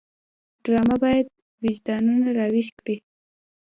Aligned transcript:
ډرامه 0.63 0.95
باید 1.03 1.25
وجدانونه 1.63 2.27
راویښ 2.37 2.67
کړي 2.79 2.97